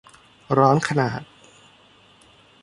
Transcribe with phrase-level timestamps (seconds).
[0.57, 1.21] ร้อนขนาด